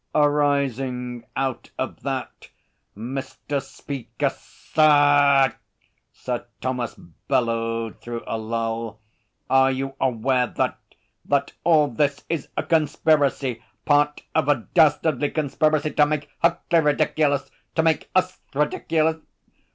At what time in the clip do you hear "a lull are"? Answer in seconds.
8.25-9.69